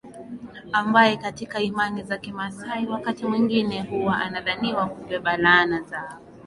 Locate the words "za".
2.03-2.17